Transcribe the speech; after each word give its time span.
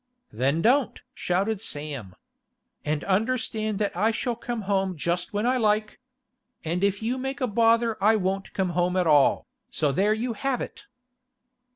'Then 0.33 0.63
don't!' 0.63 1.01
shouted 1.13 1.61
Sam. 1.61 2.15
'And 2.83 3.03
understand 3.03 3.77
that 3.77 3.95
I 3.95 4.09
shall 4.09 4.35
come 4.35 4.63
home 4.63 4.97
just 4.97 5.31
when 5.31 5.45
I 5.45 5.57
like. 5.57 5.99
If 6.63 7.03
you 7.03 7.19
make 7.19 7.39
a 7.39 7.45
bother 7.45 8.03
I 8.03 8.15
won't 8.15 8.51
come 8.53 8.69
home 8.71 8.97
at 8.97 9.05
all, 9.05 9.45
so 9.69 9.91
there 9.91 10.15
you 10.15 10.33
have 10.33 10.59
it! 10.59 10.85